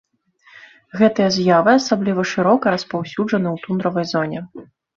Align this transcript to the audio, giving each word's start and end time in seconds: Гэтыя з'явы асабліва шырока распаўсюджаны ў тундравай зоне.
Гэтыя 1.01 1.27
з'явы 1.35 1.71
асабліва 1.79 2.27
шырока 2.33 2.75
распаўсюджаны 2.77 3.47
ў 3.55 3.57
тундравай 3.69 4.05
зоне. 4.17 4.39